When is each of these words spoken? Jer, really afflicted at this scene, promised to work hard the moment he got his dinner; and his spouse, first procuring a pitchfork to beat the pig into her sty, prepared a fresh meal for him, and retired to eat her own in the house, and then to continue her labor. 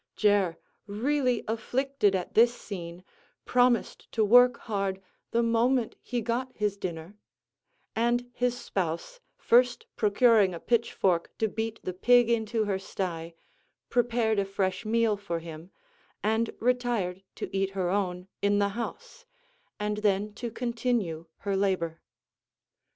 Jer, 0.15 0.57
really 0.87 1.43
afflicted 1.47 2.15
at 2.15 2.33
this 2.33 2.55
scene, 2.55 3.03
promised 3.45 4.11
to 4.13 4.25
work 4.25 4.57
hard 4.61 4.99
the 5.29 5.43
moment 5.43 5.95
he 6.01 6.21
got 6.21 6.51
his 6.55 6.75
dinner; 6.75 7.19
and 7.95 8.27
his 8.33 8.57
spouse, 8.57 9.19
first 9.37 9.85
procuring 9.95 10.55
a 10.55 10.59
pitchfork 10.59 11.31
to 11.37 11.47
beat 11.47 11.79
the 11.83 11.93
pig 11.93 12.31
into 12.31 12.63
her 12.65 12.79
sty, 12.79 13.35
prepared 13.91 14.39
a 14.39 14.45
fresh 14.45 14.85
meal 14.87 15.15
for 15.17 15.37
him, 15.37 15.69
and 16.23 16.49
retired 16.59 17.21
to 17.35 17.55
eat 17.55 17.69
her 17.77 17.91
own 17.91 18.27
in 18.41 18.57
the 18.57 18.69
house, 18.69 19.27
and 19.79 19.97
then 19.97 20.33
to 20.33 20.49
continue 20.49 21.27
her 21.41 21.55
labor. 21.55 22.01